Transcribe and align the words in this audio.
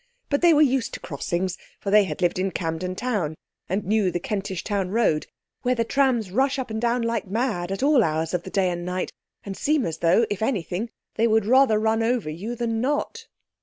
But 0.29 0.41
they 0.41 0.51
were 0.51 0.63
used 0.63 0.95
to 0.95 0.99
crossings, 0.99 1.59
for 1.79 1.91
they 1.91 2.05
had 2.05 2.23
lived 2.23 2.39
in 2.39 2.49
Camden 2.49 2.95
Town 2.95 3.35
and 3.69 3.85
knew 3.85 4.09
the 4.09 4.19
Kentish 4.19 4.63
Town 4.63 4.89
Road 4.89 5.27
where 5.61 5.75
the 5.75 5.83
trams 5.83 6.31
rush 6.31 6.57
up 6.57 6.71
and 6.71 6.81
down 6.81 7.03
like 7.03 7.27
mad 7.27 7.71
at 7.71 7.83
all 7.83 8.03
hours 8.03 8.33
of 8.33 8.41
the 8.41 8.49
day 8.49 8.71
and 8.71 8.83
night, 8.83 9.11
and 9.43 9.55
seem 9.55 9.85
as 9.85 9.99
though, 9.99 10.25
if 10.31 10.41
anything, 10.41 10.89
they 11.17 11.27
would 11.27 11.45
rather 11.45 11.77
run 11.79 12.01
over 12.01 12.31
you 12.31 12.55
than 12.55 12.81
not. 12.81 13.27